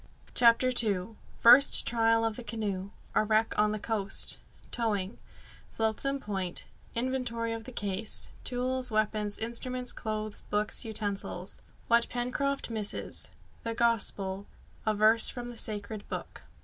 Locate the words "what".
11.87-12.09